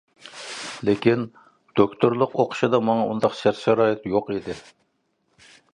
[0.89, 1.25] لېكىن،
[1.81, 4.59] دوكتورلۇق ئوقۇشىدا ماڭا ئۇنداق شەرت-شارائىت يوق ئىدى.